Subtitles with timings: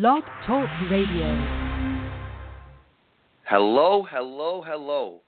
[0.00, 1.28] Blog Talk Radio.
[3.44, 5.20] Hello, hello, hello.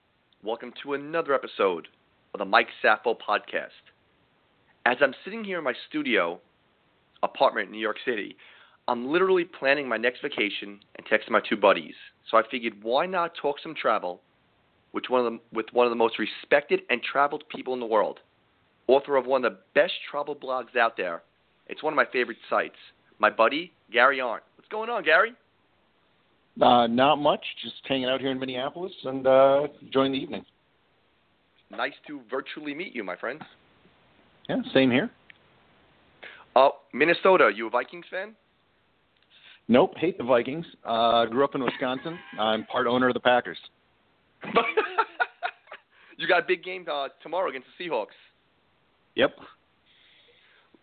[0.43, 1.87] Welcome to another episode
[2.35, 3.69] of the Mike Safo podcast.
[4.85, 6.41] As I'm sitting here in my studio
[7.23, 8.37] apartment in New York City,
[8.89, 11.95] I'm literally planning my next vacation and texting my two buddies.
[12.29, 14.21] So I figured, why not talk some travel
[14.93, 17.87] with one of the, with one of the most respected and traveled people in the
[17.87, 18.19] world,
[18.89, 21.23] author of one of the best travel blogs out there.
[21.69, 22.75] It's one of my favorite sites.
[23.21, 24.43] My buddy Gary Arndt.
[24.67, 25.33] What's going on, Gary?
[26.61, 27.45] Uh, not much.
[27.63, 30.45] Just hanging out here in Minneapolis and uh, enjoying the evening.
[31.71, 33.41] Nice to virtually meet you, my friend.
[34.49, 35.09] Yeah, same here.
[36.57, 38.35] Uh, Minnesota, you a Vikings fan?
[39.69, 40.67] Nope, hate the Vikings.
[40.85, 42.19] Uh, grew up in Wisconsin.
[42.37, 43.59] I'm part owner of the Packers.
[46.17, 48.07] you got a big game uh, tomorrow against the Seahawks.
[49.15, 49.31] Yep.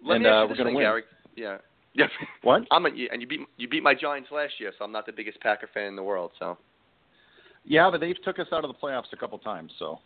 [0.06, 0.86] Let and me ask uh, you we're gonna win.
[0.86, 1.04] Gary.
[1.36, 1.58] Yeah.
[1.94, 2.08] Yeah.
[2.42, 2.64] What?
[2.72, 5.12] I'm a, and you beat you beat my Giants last year, so I'm not the
[5.12, 6.32] biggest Packer fan in the world.
[6.40, 6.58] So
[7.66, 9.72] Yeah, but they've took us out of the playoffs a couple times.
[9.80, 10.00] So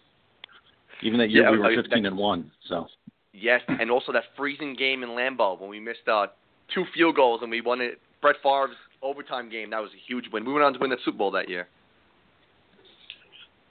[1.02, 2.52] even that year Yeah, we were uh, 15 that- and one.
[2.68, 2.88] So
[3.34, 6.28] yes, and also that freezing game in Lambeau when we missed uh,
[6.74, 8.00] two field goals and we won it.
[8.22, 10.44] Brett Favre's overtime game that was a huge win.
[10.44, 11.68] We went on to win the Super Bowl that year.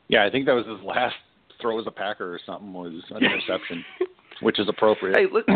[0.08, 1.16] yeah, I think that was his last
[1.60, 3.84] throw as a Packer or something was an interception,
[4.40, 5.16] which is appropriate.
[5.16, 5.46] Hey, look,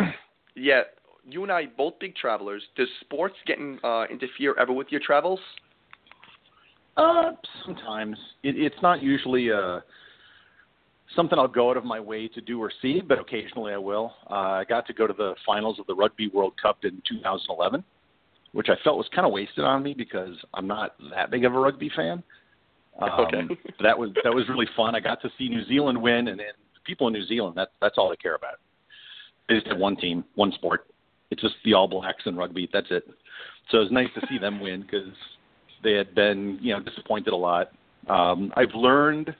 [0.56, 0.83] yeah,
[1.28, 2.62] you and I both big travelers.
[2.76, 5.40] Does sports getting uh, interfere ever with your travels?
[6.96, 7.32] Uh,
[7.64, 9.80] sometimes it, it's not usually uh,
[11.16, 14.12] something I'll go out of my way to do or see, but occasionally I will.
[14.30, 17.84] Uh, I got to go to the finals of the Rugby World Cup in 2011,
[18.53, 21.54] which I felt was kind of wasted on me because I'm not that big of
[21.54, 22.22] a rugby fan.
[23.00, 23.56] Um, Okay.
[23.82, 24.94] that was that was really fun.
[24.94, 27.72] I got to see New Zealand win, and, and the people in New Zealand that
[27.80, 28.54] that's all they care about.
[29.48, 30.90] They just have one team, one sport.
[31.30, 32.68] It's just the All Blacks and rugby.
[32.72, 33.04] That's it.
[33.70, 35.12] So it was nice to see them win because
[35.82, 37.70] they had been, you know, disappointed a lot.
[38.08, 39.34] Um, I've learned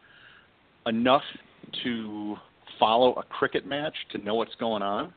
[0.87, 1.23] enough
[1.85, 2.37] to
[2.79, 5.13] follow a cricket match to know what's going on,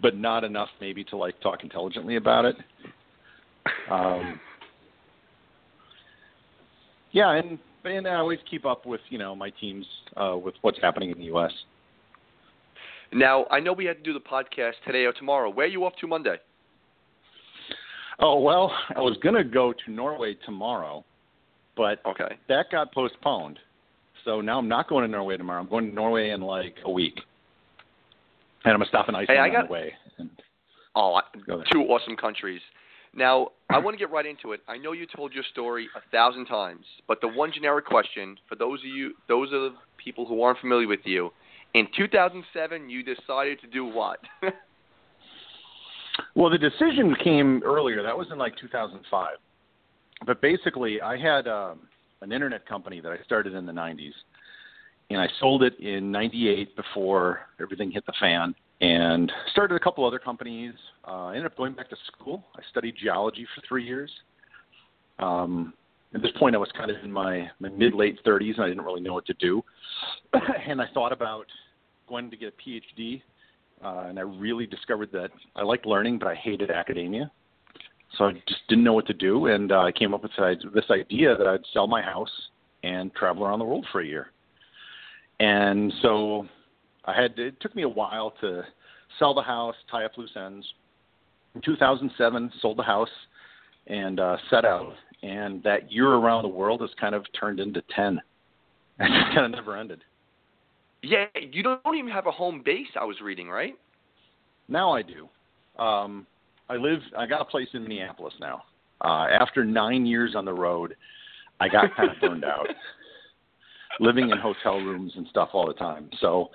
[0.00, 2.56] but not enough maybe to like talk intelligently about it.
[3.90, 4.40] Um,
[7.12, 9.86] yeah, and and I always keep up with you know my teams
[10.16, 11.52] uh, with what's happening in the U.S.
[13.12, 15.50] Now, I know we had to do the podcast today or tomorrow.
[15.50, 16.36] Where are you off to Monday?
[18.20, 21.04] Oh well, I was gonna go to Norway tomorrow,
[21.76, 22.36] but Okay.
[22.48, 23.58] that got postponed.
[24.24, 25.60] So now I'm not going to Norway tomorrow.
[25.62, 27.14] I'm going to Norway in like a week,
[28.64, 29.94] and I'm gonna stop in Iceland I on the way.
[30.18, 30.30] And
[30.94, 31.66] Oh, Go there.
[31.72, 32.60] two awesome countries.
[33.14, 34.60] Now, I want to get right into it.
[34.68, 38.54] I know you told your story a thousand times, but the one generic question for
[38.56, 41.32] those of you, those of the people who aren't familiar with you,
[41.74, 44.20] in 2007, you decided to do what?
[46.34, 48.02] Well, the decision came earlier.
[48.02, 49.28] That was in like 2005.
[50.26, 51.80] But basically, I had um,
[52.20, 54.12] an internet company that I started in the 90s,
[55.08, 58.54] and I sold it in '98 before everything hit the fan.
[58.80, 60.72] And started a couple other companies.
[61.06, 62.44] Uh, I ended up going back to school.
[62.56, 64.10] I studied geology for three years.
[65.18, 65.74] Um,
[66.14, 68.68] at this point, I was kind of in my, my mid late 30s, and I
[68.68, 69.62] didn't really know what to do.
[70.66, 71.46] and I thought about
[72.08, 73.22] going to get a PhD
[73.84, 77.30] uh, and I really discovered that I liked learning, but I hated academia.
[78.18, 80.32] So I just didn't know what to do, and uh, I came up with
[80.74, 82.30] this idea that I'd sell my house
[82.82, 84.32] and travel around the world for a year.
[85.38, 86.46] And so
[87.04, 88.62] I had to, it took me a while to
[89.18, 90.66] sell the house, tie up loose ends.
[91.54, 93.08] In 2007, sold the house
[93.86, 94.92] and uh, set out.
[95.22, 98.20] And that year around the world has kind of turned into ten.
[99.02, 100.04] It just kind of never ended.
[101.02, 102.88] yeah, you don't even have a home base.
[103.00, 103.74] I was reading, right?
[104.68, 105.26] Now I do.
[105.82, 106.26] Um,
[106.68, 107.00] I live.
[107.16, 108.62] I got a place in Minneapolis now.
[109.02, 110.94] Uh, after nine years on the road,
[111.60, 112.66] I got kind of burned out,
[114.00, 116.10] living in hotel rooms and stuff all the time.
[116.20, 116.50] So,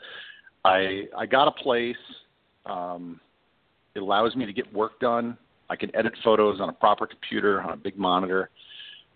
[0.63, 1.95] I I got a place.
[2.67, 3.19] Um,
[3.95, 5.35] it allows me to get work done.
[5.69, 8.49] I can edit photos on a proper computer on a big monitor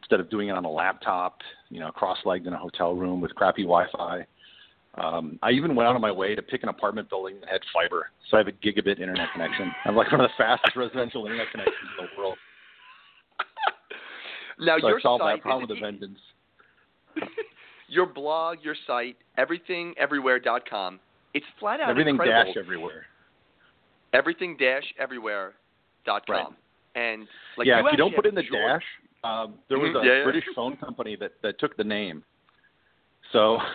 [0.02, 3.34] instead of doing it on a laptop, you know, cross-legged in a hotel room with
[3.36, 4.26] crappy Wi-Fi.
[4.96, 7.62] Um, I even went out of my way to pick an apartment building that had
[7.74, 9.72] fiber, so I have a gigabit internet connection.
[9.86, 12.38] I have like one of the fastest residential internet connections in the world.
[14.60, 16.20] now so your I solved site that problem with a vengeance.
[17.88, 21.00] your blog, your site, everything everythingeverywhere.com.
[21.36, 22.54] It's flat out Everything incredible.
[22.54, 23.06] dash everywhere.
[24.14, 25.54] everything dash everywhere
[26.06, 26.36] dot com.
[26.36, 26.48] Right.
[26.96, 28.84] And like yeah, you if you don't put in the dash,
[29.24, 30.24] um, there was Mhm, a yeah, yeah.
[30.24, 32.24] British phone company that that took the name.
[33.32, 33.60] So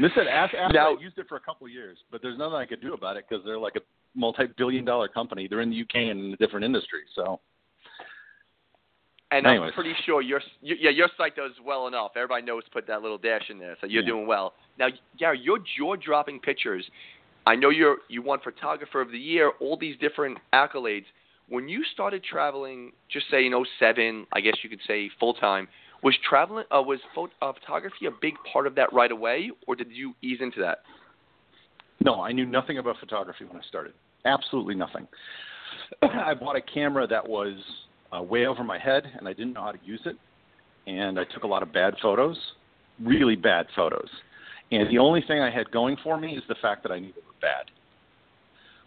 [0.00, 2.38] this said after, after Now- I used it for a couple of years, but there's
[2.38, 3.80] nothing I could do about it because they're like a
[4.16, 5.46] multi-billion-dollar company.
[5.48, 7.02] They're in the UK and in a different industry.
[7.14, 7.40] So
[9.30, 12.12] And I'm pretty sure your yeah your site does well enough.
[12.16, 14.08] Everybody knows put that little dash in there, so you're Yeah.
[14.08, 14.54] doing well.
[14.78, 14.88] Now,
[15.18, 16.88] Gary, your jaw-dropping pictures.
[17.46, 21.04] I know you're you won photographer of the year, all these different accolades.
[21.48, 25.68] When you started traveling, just say in 07, I guess you could say full time,
[26.02, 29.76] was traveling uh, was pho- uh, photography a big part of that right away, or
[29.76, 30.78] did you ease into that?
[32.04, 33.94] no, I knew nothing about photography when I started.
[34.24, 35.08] Absolutely nothing.
[36.02, 37.54] I bought a camera that was
[38.14, 40.16] uh, way over my head, and I didn't know how to use it.
[40.86, 42.36] And I took a lot of bad photos,
[43.02, 44.08] really bad photos.
[44.74, 47.12] And the only thing I had going for me is the fact that I knew
[47.12, 47.70] they were bad.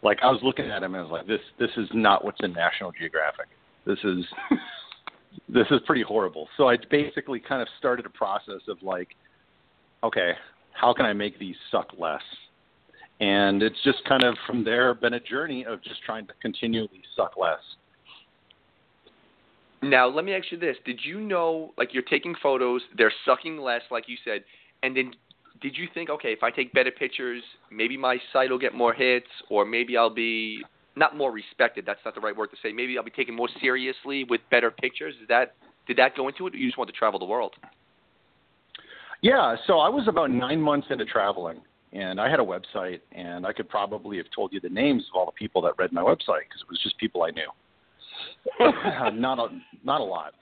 [0.03, 2.39] Like I was looking at them and I was like, this this is not what's
[2.41, 3.47] in National Geographic.
[3.85, 4.25] This is
[5.49, 6.47] this is pretty horrible.
[6.57, 9.09] So I basically kind of started a process of like,
[10.03, 10.33] okay,
[10.73, 12.21] how can I make these suck less?
[13.19, 17.01] And it's just kind of from there been a journey of just trying to continually
[17.15, 17.59] suck less.
[19.81, 23.57] Now, let me ask you this: Did you know, like, you're taking photos, they're sucking
[23.57, 24.43] less, like you said,
[24.83, 25.13] and then
[25.61, 28.93] did you think, okay, if I take better pictures, maybe my site will get more
[28.93, 30.61] hits, or maybe I'll be
[30.95, 31.85] not more respected.
[31.85, 32.71] That's not the right word to say.
[32.71, 35.15] Maybe I'll be taken more seriously with better pictures.
[35.21, 35.53] Is that
[35.87, 37.53] did that go into it, or you just want to travel the world?
[39.21, 41.61] Yeah, so I was about nine months into traveling,
[41.93, 45.17] and I had a website, and I could probably have told you the names of
[45.17, 47.49] all the people that read my website because it was just people I knew.
[49.19, 49.47] not a
[49.83, 50.33] not a lot,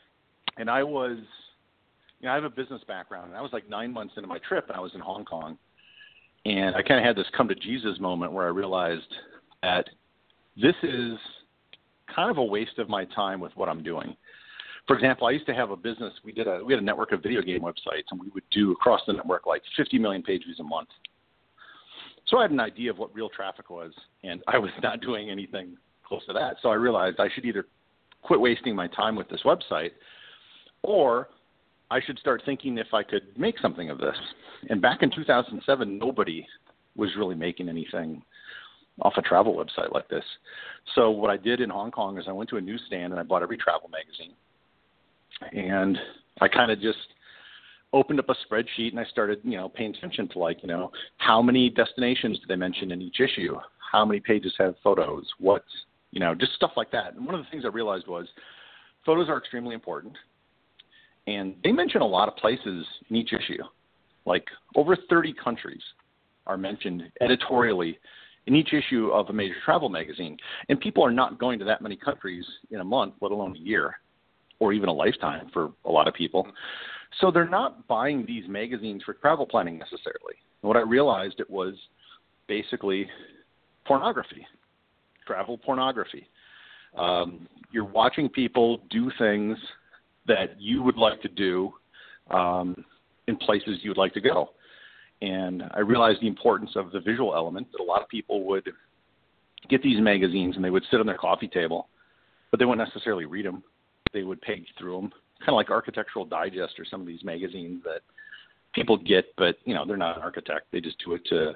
[0.57, 1.17] and I was,
[2.25, 4.39] you know, I have a business background, and I was like nine months into my
[4.39, 5.57] trip, and I was in Hong Kong,
[6.45, 9.13] and I kind of had this come to Jesus moment where I realized
[9.61, 9.85] that
[10.55, 11.17] this is
[12.13, 14.15] kind of a waste of my time with what I'm doing
[14.87, 16.13] for example, I used to have a business.
[16.23, 18.71] We did a we had a network of video game websites, and we would do
[18.71, 20.89] across the network like 50 million page views a month.
[22.27, 23.93] So I had an idea of what real traffic was,
[24.23, 26.57] and I was not doing anything close to that.
[26.61, 27.65] So I realized I should either
[28.21, 29.91] quit wasting my time with this website,
[30.83, 31.29] or
[31.95, 34.17] I should start thinking if I could make something of this.
[34.69, 36.45] And back in 2007, nobody
[36.97, 38.21] was really making anything
[39.01, 40.23] off a travel website like this.
[40.93, 43.23] So what I did in Hong Kong is I went to a newsstand and I
[43.23, 44.35] bought every travel magazine
[45.53, 45.97] and
[46.41, 46.97] I kind of just
[47.93, 50.91] opened up a spreadsheet and I started, you know, paying attention to like, you know,
[51.17, 53.55] how many destinations do they mention in each issue?
[53.89, 55.25] How many pages have photos?
[55.39, 55.63] What,
[56.11, 57.13] you know, just stuff like that.
[57.15, 58.27] And one of the things I realized was
[59.05, 60.17] photos are extremely important.
[61.27, 63.63] And they mention a lot of places in each issue.
[64.25, 64.45] Like
[64.75, 65.81] over 30 countries
[66.47, 67.97] are mentioned editorially
[68.47, 70.37] in each issue of a major travel magazine.
[70.69, 73.59] And people are not going to that many countries in a month, let alone a
[73.59, 73.95] year
[74.59, 76.47] or even a lifetime for a lot of people.
[77.19, 80.35] So they're not buying these magazines for travel planning necessarily.
[80.61, 81.73] And what I realized it was
[82.47, 83.07] basically
[83.85, 84.45] pornography,
[85.25, 86.27] travel pornography.
[86.97, 89.57] Um, you're watching people do things
[90.27, 91.73] that you would like to do
[92.31, 92.83] um,
[93.27, 94.49] in places you would like to go.
[95.21, 98.69] And I realized the importance of the visual element that a lot of people would
[99.69, 101.87] get these magazines and they would sit on their coffee table,
[102.51, 103.63] but they wouldn't necessarily read them
[104.15, 107.83] they would page through them, kind of like Architectural Digest or some of these magazines
[107.83, 108.01] that
[108.73, 111.53] people get, but you know they're not an architect; they just do it to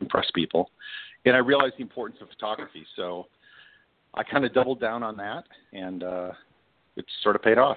[0.00, 0.70] impress people.
[1.26, 3.26] And I realized the importance of photography, so
[4.14, 6.30] I kind of doubled down on that, and uh,
[6.96, 7.76] it sort of paid off.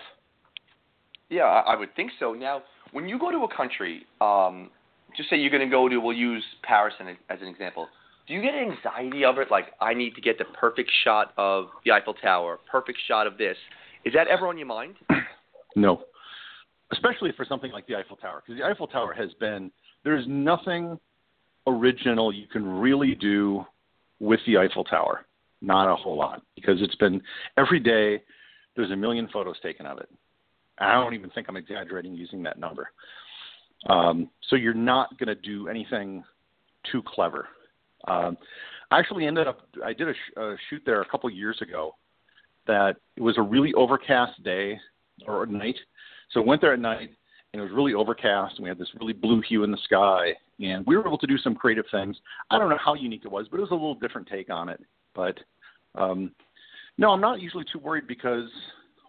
[1.33, 2.33] Yeah, I would think so.
[2.33, 2.61] Now,
[2.91, 4.69] when you go to a country, um,
[5.17, 7.87] just say you're going to go to, we'll use Paris as an example.
[8.27, 9.49] Do you get anxiety of it?
[9.49, 13.39] Like, I need to get the perfect shot of the Eiffel Tower, perfect shot of
[13.39, 13.57] this.
[14.05, 14.95] Is that ever on your mind?
[15.75, 16.03] No,
[16.91, 19.71] especially for something like the Eiffel Tower, because the Eiffel Tower has been
[20.03, 20.99] there's nothing
[21.65, 23.65] original you can really do
[24.19, 25.25] with the Eiffel Tower.
[25.63, 27.23] Not a whole lot, because it's been
[27.57, 28.21] every day
[28.75, 30.07] there's a million photos taken of it.
[30.79, 32.89] I don't even think I'm exaggerating using that number.
[33.89, 36.23] Um, so you're not going to do anything
[36.91, 37.47] too clever.
[38.07, 38.37] Um,
[38.91, 41.95] I actually ended up I did a, sh- a shoot there a couple years ago
[42.67, 44.79] that it was a really overcast day
[45.27, 45.75] or night.
[46.31, 47.09] So I went there at night
[47.53, 50.33] and it was really overcast and we had this really blue hue in the sky
[50.59, 52.15] and we were able to do some creative things.
[52.51, 54.69] I don't know how unique it was, but it was a little different take on
[54.69, 54.79] it.
[55.15, 55.37] But
[55.95, 56.31] um
[56.97, 58.49] no, I'm not usually too worried because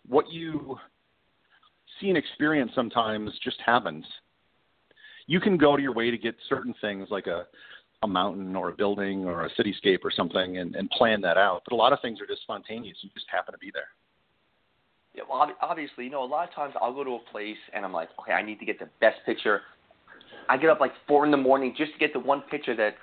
[0.06, 0.78] what you
[2.02, 4.04] and experience sometimes just happens.
[5.26, 7.46] You can go to your way to get certain things like a
[8.02, 11.62] a mountain or a building or a cityscape or something and, and plan that out.
[11.64, 12.98] But a lot of things are just spontaneous.
[13.00, 13.88] You just happen to be there.
[15.14, 17.84] Yeah, well, obviously, you know, a lot of times I'll go to a place and
[17.84, 19.62] I'm like, okay, I need to get the best picture.
[20.48, 22.96] I get up like four in the morning just to get the one picture that,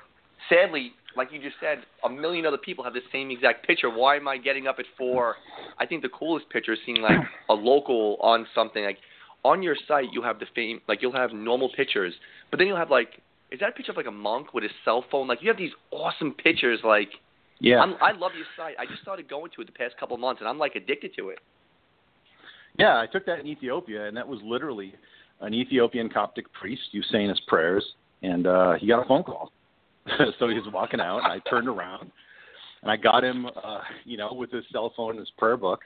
[0.49, 3.89] sadly, like you just said, a million other people have the same exact picture.
[3.89, 5.35] Why am I getting up at four?
[5.79, 8.97] I think the coolest picture is seeing like a local on something like
[9.43, 10.05] on your site.
[10.11, 12.13] You have the fame, like you'll have normal pictures,
[12.49, 14.71] but then you'll have like, is that a picture of like a monk with his
[14.85, 15.27] cell phone?
[15.27, 16.79] Like you have these awesome pictures.
[16.83, 17.09] Like,
[17.59, 18.75] yeah, I'm, I love your site.
[18.79, 21.11] I just started going to it the past couple of months, and I'm like addicted
[21.17, 21.39] to it.
[22.77, 24.93] Yeah, I took that in Ethiopia, and that was literally
[25.41, 26.81] an Ethiopian Coptic priest.
[27.11, 27.85] Saying his prayers,
[28.23, 29.51] and uh, he got a phone call
[30.39, 32.11] so he was walking out, and I turned around,
[32.81, 35.81] and I got him, uh, you know, with his cell phone and his prayer book,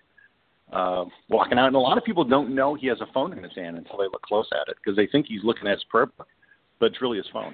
[0.72, 1.68] uh, walking out.
[1.68, 3.98] And a lot of people don't know he has a phone in his hand until
[3.98, 6.28] they look close at it because they think he's looking at his prayer book,
[6.80, 7.54] but it's really his phone.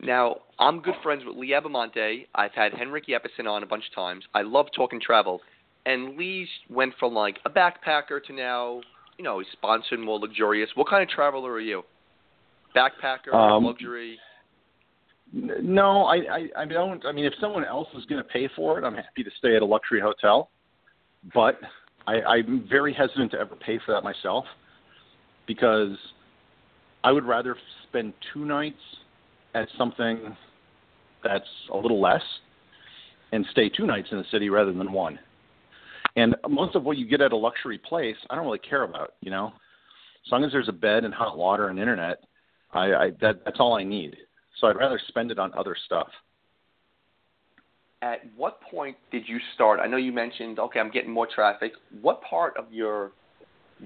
[0.00, 2.26] Now, I'm good friends with Lee Abamonte.
[2.34, 4.24] I've had Henrik Jeppesen on a bunch of times.
[4.34, 5.40] I love talking travel.
[5.86, 8.80] And Lee went from like a backpacker to now,
[9.16, 10.70] you know, he's sponsored more luxurious.
[10.74, 11.82] What kind of traveler are you?
[12.74, 14.18] Backpacker, um, luxury?
[15.32, 17.04] No, I, I, I don't.
[17.06, 19.56] I mean, if someone else is going to pay for it, I'm happy to stay
[19.56, 20.50] at a luxury hotel.
[21.34, 21.58] But
[22.06, 24.44] I, I'm very hesitant to ever pay for that myself
[25.46, 25.96] because
[27.02, 27.56] I would rather
[27.88, 28.78] spend two nights
[29.54, 30.36] at something
[31.24, 32.22] that's a little less
[33.32, 35.18] and stay two nights in the city rather than one.
[36.16, 39.14] And most of what you get at a luxury place, I don't really care about.
[39.20, 39.52] You know,
[40.26, 42.18] as long as there's a bed and hot water and internet,
[42.72, 44.16] I, I that that's all I need.
[44.62, 46.06] So I'd rather spend it on other stuff.
[48.00, 49.80] At what point did you start?
[49.80, 51.72] I know you mentioned, okay, I'm getting more traffic.
[52.00, 53.10] What part of your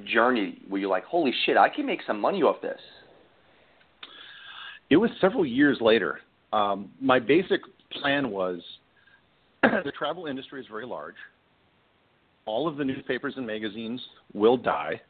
[0.04, 2.78] journey were you like, holy shit, I can make some money off this?
[4.90, 6.20] It was several years later.
[6.52, 8.60] Um, my basic plan was
[9.62, 11.16] the travel industry is very large.
[12.44, 14.00] All of the newspapers and magazines
[14.34, 15.00] will die.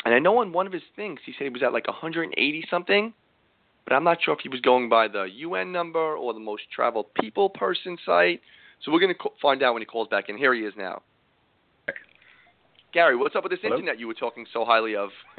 [0.06, 2.66] And I know on one of his things he said he was at like 180
[2.70, 3.14] something,
[3.86, 6.64] but I'm not sure if he was going by the UN number or the most
[6.74, 8.42] traveled people person site.
[8.84, 10.38] So we're going to find out when he calls back in.
[10.38, 11.02] Here he is now.
[12.94, 13.76] Gary, what's up with this Hello?
[13.76, 15.10] internet you were talking so highly of?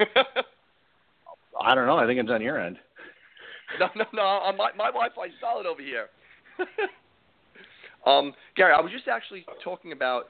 [1.61, 1.97] I don't know.
[1.97, 2.77] I think it's on your end.
[3.79, 4.21] No, no, no.
[4.21, 6.07] Uh, my my Wi-Fi's solid over here.
[8.05, 10.29] um, Gary, I was just actually talking about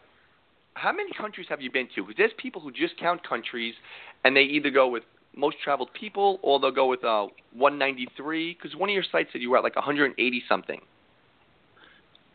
[0.73, 2.03] how many countries have you been to?
[2.03, 3.73] Because there's people who just count countries,
[4.23, 5.03] and they either go with
[5.35, 8.57] most traveled people or they'll go with uh, 193.
[8.61, 10.81] Because one of your sites said you were at like 180 something.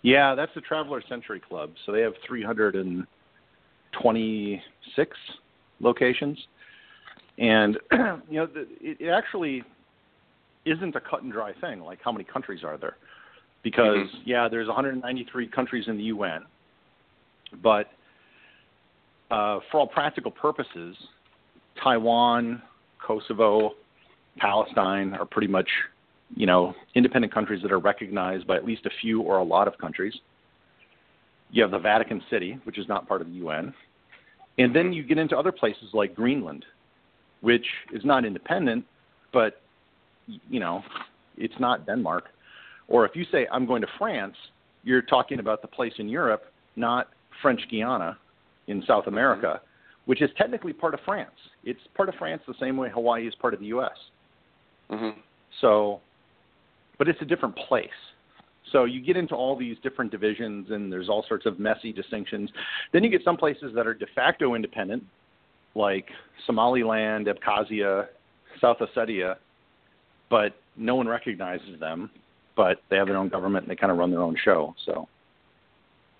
[0.02, 1.70] Yeah, that's the Traveler Century Club.
[1.86, 5.16] So they have 326
[5.80, 6.38] locations,
[7.38, 7.78] and
[8.30, 9.64] you know, the, it, it actually
[10.64, 11.80] isn't a cut and dry thing.
[11.80, 12.96] Like how many countries are there?
[13.62, 14.22] Because mm-hmm.
[14.24, 16.42] yeah, there's 193 countries in the UN,
[17.62, 17.88] but
[19.30, 20.96] uh, for all practical purposes,
[21.82, 22.62] Taiwan,
[23.04, 23.72] Kosovo,
[24.38, 25.68] Palestine are pretty much
[26.36, 29.68] you know, independent countries that are recognized by at least a few or a lot
[29.68, 30.14] of countries.
[31.50, 33.72] You have the Vatican City, which is not part of the UN.
[34.58, 36.64] And then you get into other places like Greenland,
[37.40, 38.84] which is not independent,
[39.32, 39.60] but
[40.26, 40.82] you know,
[41.36, 42.24] it's not Denmark.
[42.88, 44.36] Or if you say I'm going to France,
[44.82, 46.44] you're talking about the place in Europe,
[46.76, 47.08] not
[47.42, 48.18] French Guiana
[48.68, 50.10] in South America, mm-hmm.
[50.10, 51.30] which is technically part of France.
[51.64, 53.96] It's part of France the same way Hawaii is part of the U.S.
[54.90, 55.18] Mm-hmm.
[55.60, 56.00] So,
[56.98, 57.88] but it's a different place.
[58.72, 62.50] So you get into all these different divisions, and there's all sorts of messy distinctions.
[62.92, 65.04] Then you get some places that are de facto independent,
[65.74, 66.06] like
[66.46, 68.06] Somaliland, Abkhazia,
[68.60, 69.36] South Ossetia,
[70.34, 72.10] but no one recognizes them.
[72.56, 74.74] But they have their own government, and they kind of run their own show.
[74.84, 75.08] So,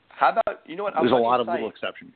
[0.09, 0.94] how about you know what?
[0.94, 2.14] There's a lot of little exceptions.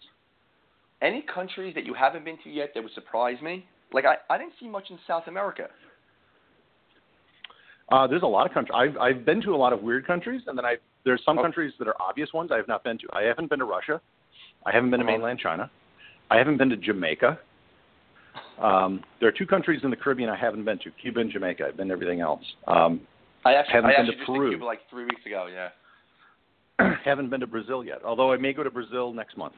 [1.02, 3.64] Any countries that you haven't been to yet that would surprise me?
[3.93, 5.69] Like I, I didn't see much in South America.
[7.90, 8.75] Uh, there's a lot of countries.
[8.76, 11.73] I've I've been to a lot of weird countries, and then I there's some countries
[11.81, 13.07] that are obvious ones I have not been to.
[13.12, 14.00] I haven't been to Russia.
[14.67, 15.12] I haven't been to uh-huh.
[15.12, 15.69] mainland China.
[16.31, 17.38] I haven't been to Jamaica.
[18.62, 21.64] Um, there are two countries in the Caribbean I haven't been to: Cuba and Jamaica.
[21.68, 22.42] I've been to everything else.
[22.66, 23.00] Um,
[23.45, 24.50] I actually haven't I been actually to Peru.
[24.50, 25.47] Cuba like three weeks ago.
[25.52, 25.68] Yeah.
[27.04, 29.54] haven't been to Brazil yet, although I may go to Brazil next month,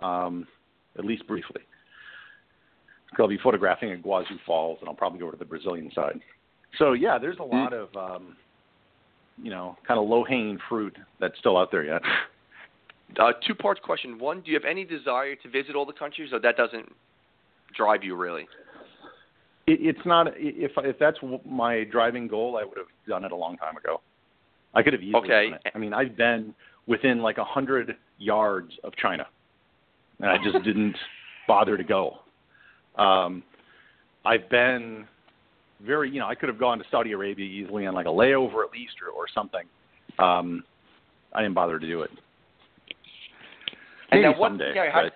[0.00, 0.46] um,
[0.98, 1.62] at least briefly.
[3.18, 6.20] I'll be photographing at Iguazu Falls, and I'll probably go to the Brazilian side.
[6.78, 7.54] So yeah, there's a hmm.
[7.54, 8.36] lot of um,
[9.40, 12.02] you know kind of low hanging fruit that's still out there yet.
[13.18, 14.18] Uh, two parts question.
[14.18, 16.90] One, do you have any desire to visit all the countries, or that doesn't
[17.76, 18.46] drive you really?
[19.66, 20.28] It, it's not.
[20.36, 24.00] If if that's my driving goal, I would have done it a long time ago.
[24.74, 25.50] I could have easily okay.
[25.50, 25.72] done it.
[25.74, 26.54] I mean, I've been
[26.86, 29.26] within like a hundred yards of China,
[30.20, 30.96] and I just didn't
[31.46, 32.18] bother to go.
[32.96, 33.42] Um,
[34.24, 35.06] I've been
[35.84, 38.64] very, you know, I could have gone to Saudi Arabia easily on like a layover
[38.64, 39.64] at least or, or something.
[40.18, 40.64] Um,
[41.32, 42.10] I didn't bother to do it.
[44.10, 44.72] And Maybe now what, someday.
[44.74, 45.12] Yeah, how, but,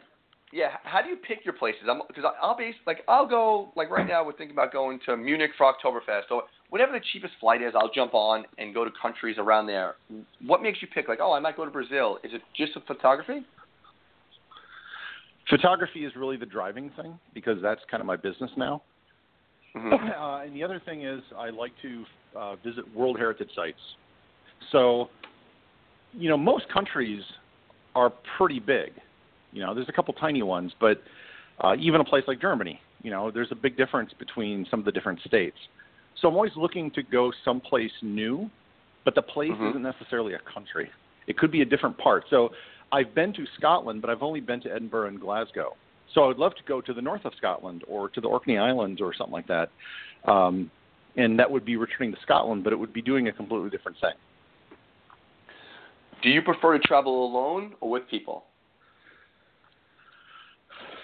[0.53, 1.83] yeah, how do you pick your places?
[1.91, 4.25] I'm Because I'll be like, I'll go like right now.
[4.25, 7.75] We're thinking about going to Munich for Oktoberfest or whatever the cheapest flight is.
[7.75, 9.97] I'll jump on and go to countries around there.
[10.45, 11.09] What makes you pick?
[11.09, 12.19] Like, oh, I might go to Brazil.
[12.25, 13.45] Is it just a photography?
[15.51, 18.83] Photography is really the driving thing because that's kind of my business now.
[19.77, 20.09] Mm-hmm.
[20.19, 22.05] Uh, and the other thing is, I like to
[22.37, 23.79] uh, visit World Heritage sites.
[24.73, 25.09] So,
[26.13, 27.23] you know, most countries
[27.95, 28.93] are pretty big.
[29.53, 31.03] You know, there's a couple tiny ones, but
[31.61, 34.85] uh, even a place like Germany, you know, there's a big difference between some of
[34.85, 35.57] the different states.
[36.21, 38.51] So I'm always looking to go someplace new,
[39.05, 39.69] but the place mm-hmm.
[39.69, 40.91] isn't necessarily a country.
[41.27, 42.25] It could be a different part.
[42.31, 42.51] So
[42.93, 45.77] I've been to Scotland, but I've only been to Edinburgh and Glasgow.
[46.15, 48.59] So I would love to go to the north of Scotland or to the Orkney
[48.59, 49.71] Islands or something like that.
[50.25, 50.71] Um,
[51.17, 53.99] and that would be returning to Scotland, but it would be doing a completely different
[54.01, 54.15] thing.
[56.23, 58.45] Do you prefer to travel alone or with people?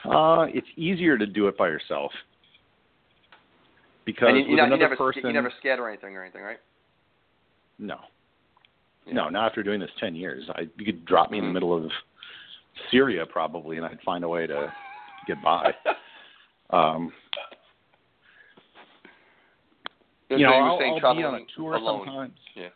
[0.05, 2.13] Uh, it's easier to do it by yourself
[4.05, 6.43] because and you, not, another you never, person, you never scared or anything or anything,
[6.43, 6.59] right?
[7.79, 7.99] No,
[9.07, 9.15] Yeah.
[9.15, 9.29] no.
[9.29, 10.45] Not after doing this ten years.
[10.55, 11.55] I you could drop me in the Mhm.
[11.55, 11.91] middle of
[12.91, 14.73] Syria probably, and I'd find a way to
[15.27, 15.75] get by.
[16.71, 17.13] um,
[20.29, 22.07] you know, I'll, I'll be on a tour alone.
[22.07, 22.39] sometimes.
[22.55, 22.69] Yeah.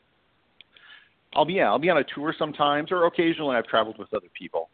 [1.35, 4.29] I'll be yeah, I'll be on a tour sometimes, or occasionally I've traveled with other
[4.37, 4.71] people.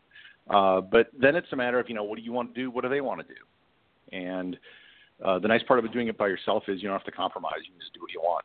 [0.50, 2.70] Uh, but then it's a matter of you know what do you want to do,
[2.70, 4.58] what do they want to do, and
[5.24, 7.58] uh, the nice part about doing it by yourself is you don't have to compromise.
[7.64, 8.44] You can just do what you want.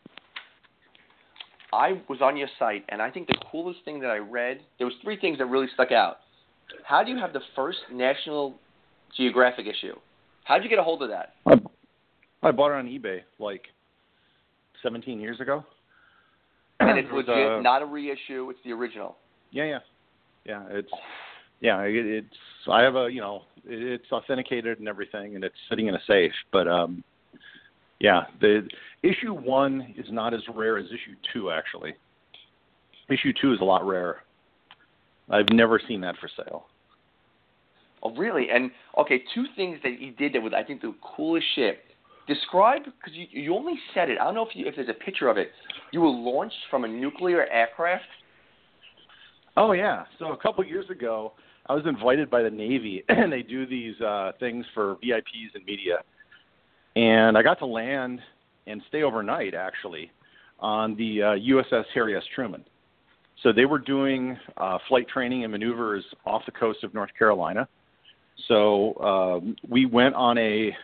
[1.72, 4.88] I was on your site, and I think the coolest thing that I read, there
[4.88, 6.18] was three things that really stuck out.
[6.84, 8.56] How do you have the first National
[9.16, 9.96] Geographic issue?
[10.46, 11.34] How did you get a hold of that?
[11.46, 13.64] I, I bought it on eBay like
[14.82, 15.64] 17 years ago.
[16.80, 18.50] And it's It was, legit, uh, not a reissue.
[18.50, 19.18] It's the original.
[19.52, 19.80] Yeah, yeah,
[20.46, 20.64] yeah.
[20.70, 20.92] It's
[21.62, 22.36] yeah, it, it's
[22.70, 26.02] I have a you know it, it's authenticated and everything, and it's sitting in a
[26.08, 26.34] safe.
[26.52, 27.04] But um,
[28.00, 28.68] yeah, the
[29.04, 31.94] issue one is not as rare as issue two actually.
[33.10, 34.24] Issue two is a lot rarer.
[35.30, 36.66] I've never seen that for sale.
[38.02, 38.50] Oh, really?
[38.50, 41.80] And okay, two things that he did that was I think the coolest shit.
[42.28, 44.20] Describe because you you only said it.
[44.20, 45.52] I don't know if you, if there's a picture of it.
[45.92, 48.04] You were launched from a nuclear aircraft.
[49.58, 50.04] Oh yeah.
[50.20, 51.34] So a couple years ago,
[51.70, 55.64] I was invited by the Navy, and they do these uh, things for VIPs and
[55.66, 56.00] media.
[56.96, 58.20] And I got to land
[58.66, 60.12] and stay overnight actually
[60.60, 62.24] on the uh, USS Harry S.
[62.34, 62.66] Truman.
[63.44, 67.68] So they were doing uh, flight training and maneuvers off the coast of North Carolina.
[68.48, 70.76] So um, we went on a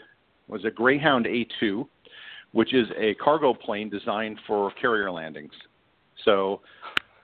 [0.48, 1.88] was a Greyhound A2,
[2.52, 5.54] which is a cargo plane designed for carrier landings.
[6.24, 6.62] So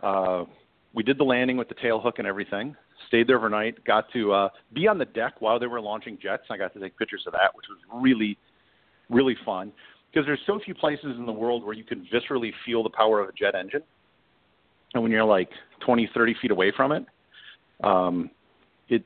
[0.01, 0.45] uh,
[0.93, 2.75] we did the landing with the tail hook and everything.
[3.11, 3.83] Stayed there overnight.
[3.83, 6.43] Got to uh, be on the deck while they were launching jets.
[6.49, 8.37] I got to take pictures of that, which was really,
[9.09, 9.73] really fun.
[10.09, 13.19] Because there's so few places in the world where you can viscerally feel the power
[13.19, 13.81] of a jet engine.
[14.93, 15.49] And when you're like
[15.85, 17.05] 20, 30 feet away from it,
[17.83, 18.29] um,
[18.87, 19.03] it's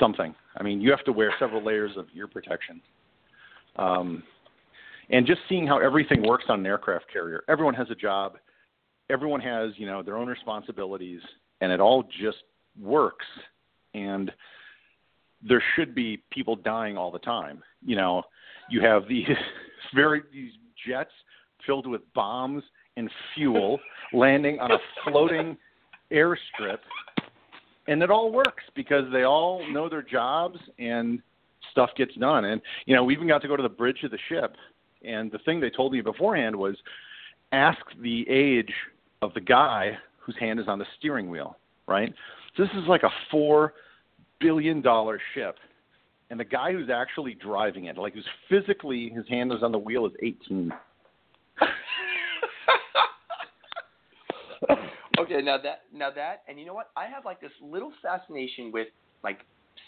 [0.00, 0.34] something.
[0.56, 2.80] I mean, you have to wear several layers of ear protection.
[3.76, 4.24] Um,
[5.10, 7.44] and just seeing how everything works on an aircraft carrier.
[7.48, 8.32] Everyone has a job.
[9.10, 11.20] Everyone has, you know, their own responsibilities,
[11.60, 12.38] and it all just
[12.80, 13.26] works.
[13.94, 14.32] And
[15.46, 17.62] there should be people dying all the time.
[17.84, 18.22] You know,
[18.70, 19.26] you have these
[19.94, 20.52] very these
[20.86, 21.10] jets
[21.66, 22.62] filled with bombs
[22.96, 23.78] and fuel
[24.12, 25.56] landing on a floating
[26.12, 26.78] airstrip
[27.86, 31.20] and it all works because they all know their jobs and
[31.70, 34.10] stuff gets done and you know we even got to go to the bridge of
[34.10, 34.56] the ship
[35.04, 36.76] and the thing they told me beforehand was
[37.52, 38.72] ask the age
[39.22, 41.56] of the guy whose hand is on the steering wheel
[41.86, 42.12] right
[42.56, 43.74] this is like a four
[44.40, 45.56] billion dollar ship
[46.30, 49.78] and the guy who's actually driving it like who's physically his hand is on the
[49.78, 50.72] wheel is 18
[55.18, 56.90] okay, now that now that and you know what?
[56.96, 58.88] I have like this little fascination with
[59.22, 59.38] like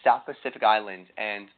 [0.05, 1.49] South Pacific islands and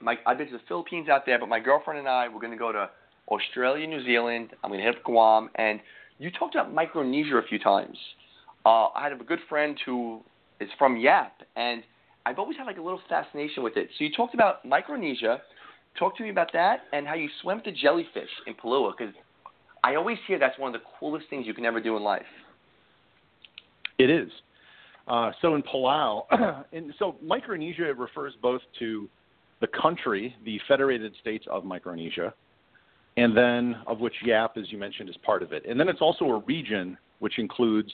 [0.00, 2.56] my I've been to the Philippines out there, but my girlfriend and I we're gonna
[2.56, 2.88] go to
[3.28, 4.50] Australia, New Zealand.
[4.62, 5.80] I'm gonna hit up Guam and
[6.18, 7.96] you talked about Micronesia a few times.
[8.66, 10.22] Uh, I had a good friend who
[10.58, 11.84] is from Yap and
[12.26, 13.88] I've always had like a little fascination with it.
[13.96, 15.40] So you talked about Micronesia.
[15.96, 19.14] Talk to me about that and how you swim with the jellyfish in Palau because
[19.84, 22.26] I always hear that's one of the coolest things you can ever do in life.
[23.98, 24.28] It is.
[25.06, 26.24] Uh, so in Palau,
[26.72, 29.08] and so Micronesia refers both to
[29.60, 32.34] the country, the Federated States of Micronesia,
[33.16, 35.64] and then of which Yap, as you mentioned, is part of it.
[35.68, 37.92] And then it's also a region which includes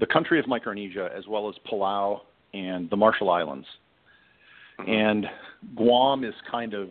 [0.00, 2.20] the country of Micronesia as well as Palau
[2.54, 3.66] and the Marshall Islands.
[4.80, 4.90] Mm-hmm.
[4.90, 5.26] And
[5.74, 6.90] Guam is kind of,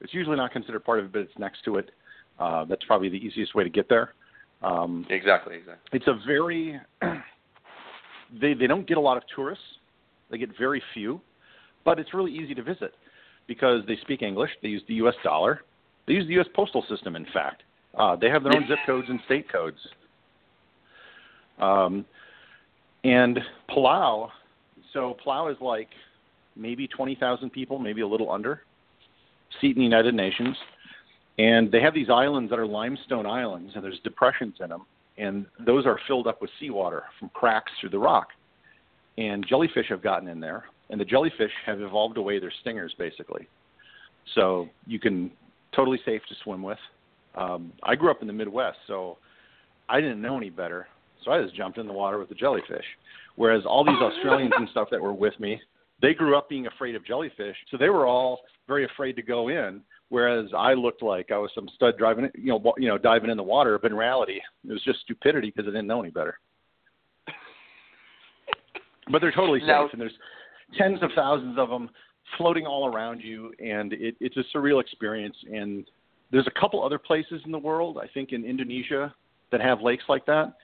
[0.00, 1.90] it's usually not considered part of it, but it's next to it.
[2.38, 4.14] Uh, that's probably the easiest way to get there.
[4.62, 5.90] Um, exactly, exactly.
[5.92, 6.80] It's a very
[8.40, 9.64] they they don't get a lot of tourists.
[10.30, 11.20] They get very few,
[11.84, 12.94] but it's really easy to visit
[13.46, 14.50] because they speak English.
[14.62, 15.14] They use the U.S.
[15.22, 15.60] dollar.
[16.06, 16.46] They use the U.S.
[16.54, 17.14] postal system.
[17.14, 17.62] In fact,
[17.96, 19.78] uh, they have their own zip codes and state codes.
[21.58, 22.04] Um,
[23.04, 23.38] and
[23.70, 24.30] Palau,
[24.92, 25.88] so Palau is like
[26.56, 28.62] maybe 20,000 people, maybe a little under,
[29.60, 30.56] seat in the United Nations
[31.38, 34.82] and they have these islands that are limestone islands, and there's depressions in them,
[35.18, 38.28] and those are filled up with seawater from cracks through the rock.
[39.18, 43.48] And jellyfish have gotten in there, and the jellyfish have evolved away their stingers, basically.
[44.34, 45.30] So you can
[45.74, 46.78] totally safe to swim with.
[47.34, 49.18] Um, I grew up in the Midwest, so
[49.88, 50.86] I didn't know any better,
[51.24, 52.84] so I just jumped in the water with the jellyfish.
[53.36, 55.60] Whereas all these Australians and stuff that were with me,
[56.00, 59.48] they grew up being afraid of jellyfish, so they were all very afraid to go
[59.48, 59.80] in
[60.14, 63.36] whereas I looked like I was some stud driving, you know, you know, diving in
[63.36, 63.80] the water.
[63.80, 66.38] But in reality, it was just stupidity because I didn't know any better.
[69.10, 70.14] but they're totally safe, now, and there's
[70.78, 71.90] tens of thousands of them
[72.38, 75.36] floating all around you, and it, it's a surreal experience.
[75.52, 75.84] And
[76.30, 79.12] there's a couple other places in the world, I think in Indonesia,
[79.50, 80.54] that have lakes like that.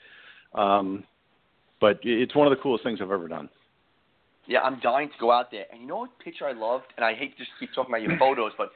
[0.55, 1.05] Um,
[1.81, 3.49] but it's one of the coolest things I've ever done.
[4.47, 5.65] Yeah, I'm dying to go out there.
[5.71, 6.87] And you know what picture I loved?
[6.97, 8.71] And I hate to just keep talking about your photos, but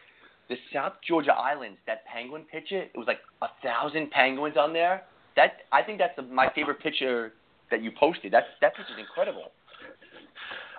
[0.49, 5.03] the South Georgia Islands, that penguin picture, it was like a thousand penguins on there.
[5.37, 7.33] That I think that's the, my favorite picture
[7.71, 8.33] that you posted.
[8.33, 9.51] That that picture's incredible.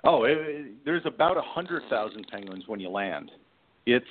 [0.04, 3.32] Oh, it, it, there's about a hundred thousand penguins when you land.
[3.86, 4.06] It's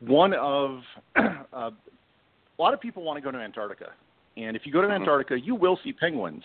[0.00, 0.80] one of
[1.16, 3.90] uh, a lot of people want to go to Antarctica,
[4.36, 5.02] and if you go to mm-hmm.
[5.02, 6.42] Antarctica, you will see penguins,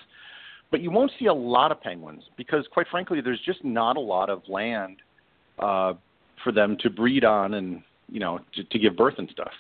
[0.70, 4.00] but you won't see a lot of penguins because, quite frankly, there's just not a
[4.00, 4.98] lot of land
[5.60, 5.94] uh,
[6.44, 9.52] for them to breed on and you know, to, to give birth and stuff.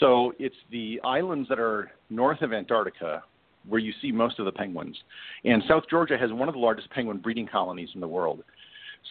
[0.00, 3.22] So it's the islands that are north of Antarctica
[3.66, 4.96] where you see most of the penguins.
[5.44, 8.42] And South Georgia has one of the largest penguin breeding colonies in the world.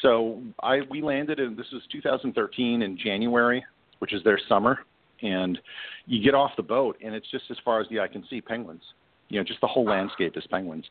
[0.01, 3.63] So I we landed in this was 2013 in January,
[3.99, 4.79] which is their summer,
[5.23, 5.57] and
[6.05, 8.41] you get off the boat and it's just as far as the eye can see
[8.41, 8.83] penguins.
[9.29, 10.85] You know, just the whole landscape is penguins,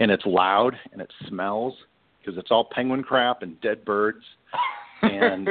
[0.00, 1.74] and it's loud and it smells
[2.18, 4.24] because it's all penguin crap and dead birds,
[5.02, 5.48] and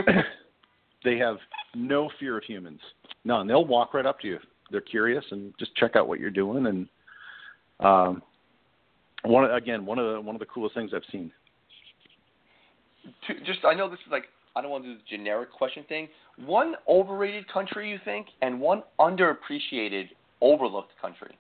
[1.06, 1.38] they have
[1.74, 2.82] no fear of humans.
[3.24, 3.48] None.
[3.48, 4.40] They'll walk right up to you.
[4.72, 6.66] They're curious and just check out what you're doing.
[6.66, 6.88] And
[7.80, 8.22] um,
[9.24, 11.32] one again, one of the one of the coolest things I've seen.
[13.46, 14.26] Just I know this is like
[14.56, 16.08] I don't want to do the generic question thing.
[16.46, 20.10] One overrated country you think, and one underappreciated,
[20.42, 21.38] overlooked country.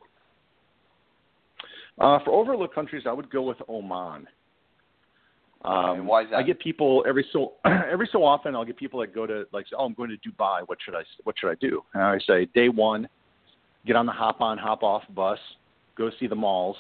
[1.99, 4.28] Uh, for overlooked countries, I would go with Oman.
[5.63, 6.38] Um, why is that?
[6.38, 8.56] I get people every so every so often.
[8.56, 10.62] I'll get people that go to like, oh, I'm going to Dubai.
[10.67, 11.82] What should I What should I do?
[11.93, 13.08] And I say, day one,
[13.88, 15.39] get on the hop on hop off bus,
[15.97, 16.78] go see the malls.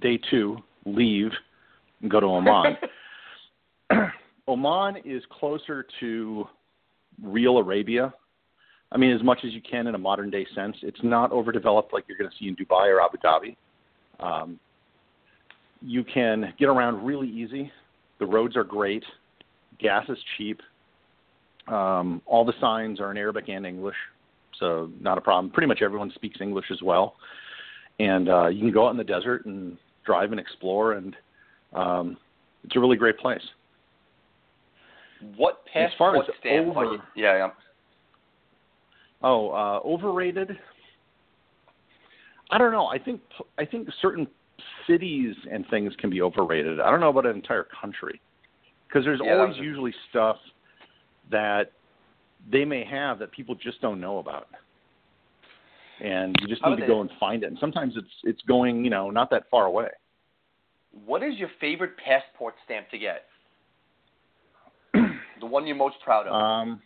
[0.00, 1.30] Day two, leave
[2.02, 2.76] and go to Oman.
[4.52, 6.46] Oman is closer to
[7.22, 8.12] real Arabia.
[8.90, 10.76] I mean, as much as you can in a modern day sense.
[10.82, 13.56] It's not overdeveloped like you're going to see in Dubai or Abu Dhabi.
[14.20, 14.60] Um,
[15.80, 17.72] you can get around really easy.
[18.18, 19.02] The roads are great.
[19.78, 20.60] Gas is cheap.
[21.68, 23.96] Um, all the signs are in Arabic and English,
[24.58, 25.50] so not a problem.
[25.50, 27.14] Pretty much everyone speaks English as well.
[27.98, 31.16] And uh, you can go out in the desert and drive and explore, and
[31.72, 32.16] um,
[32.64, 33.42] it's a really great place.
[35.36, 36.68] What passport as far as stamp?
[36.68, 37.50] over, yeah, yeah.
[39.22, 40.58] Oh, uh, overrated.
[42.50, 42.86] I don't know.
[42.86, 43.20] I think
[43.58, 44.26] I think certain
[44.86, 46.80] cities and things can be overrated.
[46.80, 48.20] I don't know about an entire country
[48.88, 50.36] because there's Yeah, always usually stuff
[51.30, 51.72] that
[52.50, 54.48] they may have that people just don't know about,
[56.02, 57.46] and you just need to go and find it.
[57.46, 59.88] And sometimes it's it's going you know not that far away.
[61.06, 63.24] What is your favorite passport stamp to get?
[65.42, 66.32] The one you're most proud of.
[66.32, 66.80] Um,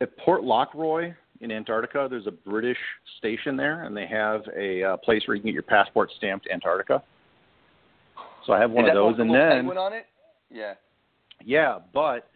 [0.00, 2.78] at Port Lockroy in Antarctica, there's a British
[3.18, 6.46] station there, and they have a uh, place where you can get your passport stamped
[6.52, 7.02] Antarctica.
[8.46, 10.06] So I have one of those, and then penguin on it?
[10.50, 10.74] Yeah.
[11.44, 12.28] yeah, but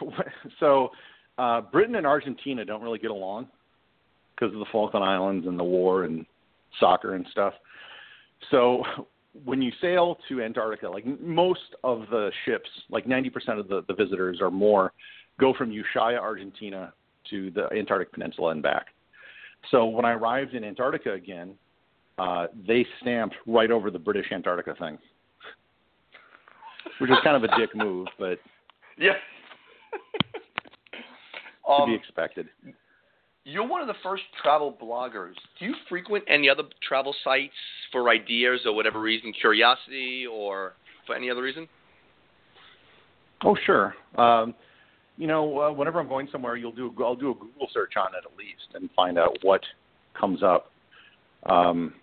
[0.60, 0.90] so
[1.38, 3.48] uh, Britain and Argentina don't really get along
[4.34, 6.26] because of the Falkland Islands and the war and
[6.78, 7.54] soccer and stuff.
[8.50, 8.82] So
[9.44, 13.94] when you sail to Antarctica, like most of the ships, like 90% of the, the
[13.94, 14.92] visitors or more,
[15.38, 16.92] go from Ushuaia, Argentina
[17.30, 18.86] to the Antarctic Peninsula and back.
[19.70, 21.54] So when I arrived in Antarctica again,
[22.18, 24.98] uh, they stamped right over the British Antarctica thing,
[26.98, 28.38] which is kind of a dick move, but
[28.98, 29.12] Yeah.
[31.66, 32.48] to um, be expected.
[33.48, 35.32] You're one of the first travel bloggers.
[35.58, 37.54] Do you frequent any other travel sites
[37.90, 40.74] for ideas or whatever reason, curiosity, or
[41.06, 41.66] for any other reason?
[43.42, 43.94] Oh, sure.
[44.18, 44.54] Um,
[45.16, 48.08] you know, uh, whenever I'm going somewhere, you'll do I'll do a Google search on
[48.08, 49.62] it at least and find out what
[50.18, 50.70] comes up.
[51.46, 51.94] Um,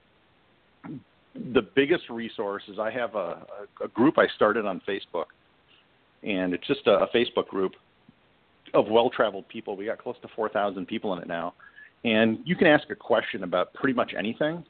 [1.36, 3.46] the biggest resource is I have a,
[3.80, 5.26] a, a group I started on Facebook,
[6.24, 7.74] and it's just a, a Facebook group
[8.74, 9.76] of well-traveled people.
[9.78, 11.54] We got close to 4,000 people in it now,
[12.04, 14.64] and you can ask a question about pretty much anything,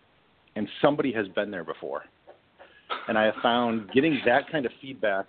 [0.56, 2.04] and somebody has been there before.
[3.08, 5.28] And I have found getting that kind of feedback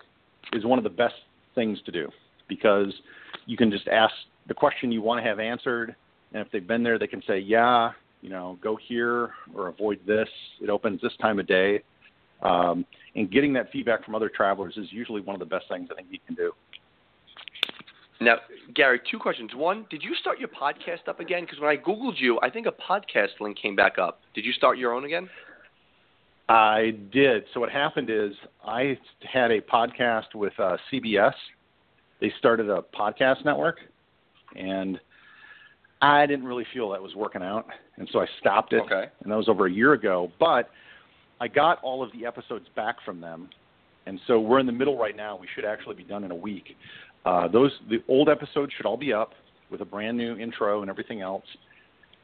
[0.52, 1.14] is one of the best
[1.54, 2.08] things to do
[2.48, 2.92] because
[3.46, 4.14] you can just ask
[4.46, 5.94] the question you want to have answered,
[6.32, 9.98] and if they've been there, they can say, "Yeah, you know, go here or avoid
[10.06, 10.28] this.
[10.60, 11.82] It opens this time of day."
[12.42, 15.88] Um, and getting that feedback from other travelers is usually one of the best things
[15.90, 16.52] I think you can do.
[18.26, 18.38] Now,
[18.74, 19.52] Gary, two questions.
[19.54, 21.44] One, did you start your podcast up again?
[21.44, 24.18] Because when I Googled you, I think a podcast link came back up.
[24.34, 25.30] Did you start your own again?
[26.48, 27.44] I did.
[27.54, 28.32] So what happened is
[28.66, 28.98] I
[29.32, 31.34] had a podcast with uh, CBS.
[32.20, 33.76] They started a podcast network,
[34.56, 34.98] and
[36.02, 38.82] I didn't really feel that was working out, and so I stopped it.
[38.86, 39.04] Okay.
[39.22, 40.32] And that was over a year ago.
[40.40, 40.68] But
[41.40, 43.50] I got all of the episodes back from them,
[44.06, 45.38] and so we're in the middle right now.
[45.40, 46.76] We should actually be done in a week.
[47.26, 49.32] Uh, those the old episodes should all be up
[49.70, 51.44] with a brand new intro and everything else.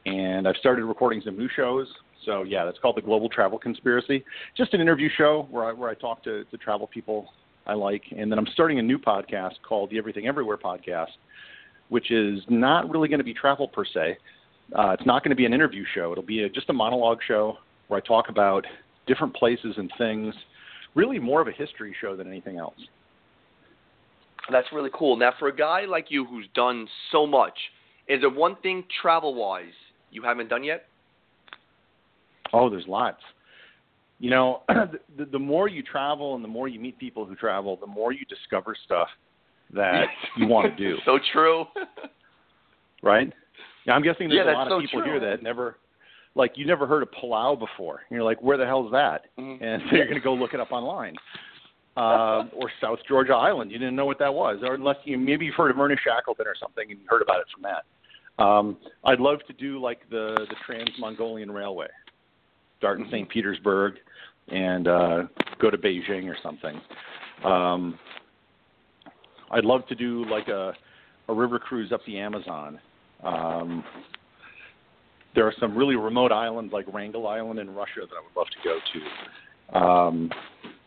[0.05, 1.87] And I've started recording some new shows.
[2.25, 4.23] So yeah, that's called the Global Travel Conspiracy.
[4.55, 7.27] Just an interview show where I where I talk to, to travel people
[7.65, 11.11] I like, and then I'm starting a new podcast called the Everything Everywhere podcast,
[11.89, 14.17] which is not really going to be travel per se.
[14.73, 16.13] Uh, it's not going to be an interview show.
[16.13, 17.57] It'll be a, just a monologue show
[17.89, 18.65] where I talk about
[19.05, 20.33] different places and things.
[20.95, 22.77] Really, more of a history show than anything else.
[24.51, 25.15] That's really cool.
[25.15, 27.57] Now, for a guy like you who's done so much,
[28.07, 29.71] is there one thing travel wise
[30.11, 30.85] you haven't done yet?
[32.51, 33.21] Oh, there's lots.
[34.19, 34.61] You know,
[35.17, 38.11] the, the more you travel and the more you meet people who travel, the more
[38.11, 39.07] you discover stuff
[39.73, 40.05] that
[40.37, 41.65] you want to do, so true.
[43.01, 43.31] right?
[43.85, 45.11] Yeah, I'm guessing there's Yeah, a lot so of people true.
[45.11, 45.77] here that never,
[46.35, 48.01] like, you never heard of Palau before.
[48.09, 49.25] And you're like, where the hell's that?
[49.39, 49.61] Mhm.
[49.61, 51.15] And so you're going to go look it up online.
[51.95, 55.45] Uh, or South Georgia Island, you didn't know what that was, or unless you maybe
[55.45, 58.43] you've heard of Ernest Shackleton or something and you heard about it from that.
[58.43, 61.89] Um, I'd love to do like the the Trans Mongolian Railway,
[62.79, 63.29] start in St.
[63.29, 63.93] Petersburg
[64.47, 65.23] and uh,
[65.59, 66.81] go to Beijing or something.
[67.45, 67.99] Um,
[69.51, 70.73] I'd love to do like a
[71.29, 72.79] a river cruise up the Amazon.
[73.23, 73.83] Um,
[75.35, 78.47] there are some really remote islands like Wrangel Island in Russia that I would love
[78.47, 79.79] to go to.
[79.79, 80.31] Um,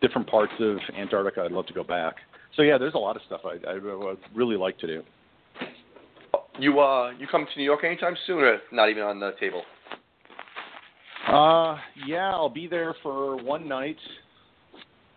[0.01, 2.17] different parts of Antarctica I'd love to go back.
[2.55, 5.03] So yeah, there's a lot of stuff I, I would really like to do.
[6.59, 9.63] You uh, you come to New York anytime soon, or not even on the table?
[11.29, 13.97] Uh, yeah, I'll be there for one night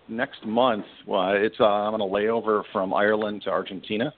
[0.10, 0.86] next month.
[1.08, 4.13] Well, it's uh, I'm on a layover from Ireland to Argentina,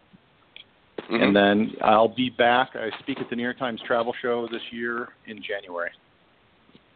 [1.10, 1.24] Mm-hmm.
[1.24, 2.70] and then I'll be back.
[2.76, 5.90] I speak at the New York Times Travel Show this year in January.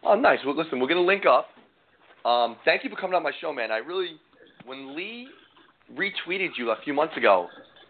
[0.02, 0.38] Oh, nice.
[0.46, 1.48] Well, listen, we're gonna link up.
[2.26, 3.70] Um, thank you for coming on my show, man.
[3.70, 4.18] I really,
[4.64, 5.28] when Lee
[5.94, 7.46] retweeted you a few months ago,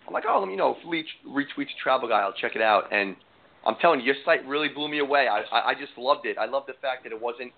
[0.07, 2.93] I'm like, oh, let me know if Lee retweets Travel Guy, I'll check it out.
[2.93, 3.17] And
[3.65, 5.27] I'm telling you, your site really blew me away.
[5.27, 6.37] I, I, I just loved it.
[6.37, 7.51] I love the fact that it wasn't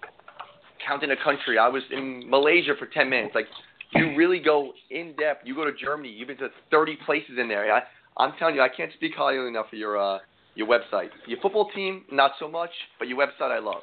[0.86, 1.58] counting a country.
[1.58, 3.34] I was in Malaysia for 10 minutes.
[3.34, 3.48] Like,
[3.92, 5.42] you really go in depth.
[5.44, 6.10] You go to Germany.
[6.10, 7.74] You've been to 30 places in there.
[7.74, 7.82] I,
[8.18, 10.18] I'm telling you, I can't speak highly enough of your uh,
[10.54, 11.08] your website.
[11.26, 13.82] Your football team, not so much, but your website, I love.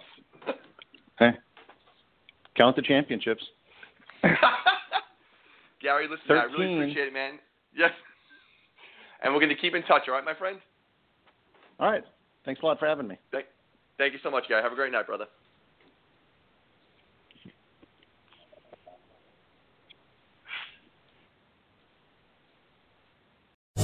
[1.18, 1.32] Hey,
[2.56, 3.44] count the championships.
[5.82, 7.40] Gary, listen, man, I really appreciate it, man.
[7.76, 7.92] Yes.
[9.22, 10.58] And we're going to keep in touch, all right, my friend?
[11.80, 12.04] All right.
[12.46, 13.18] Thanks a lot for having me.
[13.32, 13.46] Thank,
[13.98, 14.62] thank you so much, Gary.
[14.64, 15.26] Have a great night, brother.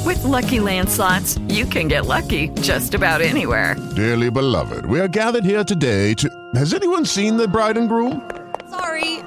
[0.06, 3.76] With Lucky Land slots, you can get lucky just about anywhere.
[3.96, 6.30] Dearly beloved, we are gathered here today to.
[6.56, 8.41] Has anyone seen the bride and groom?